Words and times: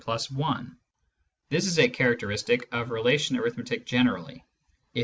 This 1.51 1.67
is 1.67 1.77
characteristic 1.93 2.67
of 2.73 2.89
relation 2.89 3.37
arithmetic 3.37 3.85
generally: 3.85 4.43
if 4.95 4.99
/x. 4.99 4.99